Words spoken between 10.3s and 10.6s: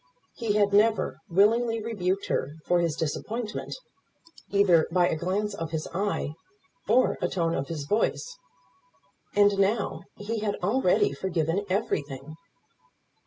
had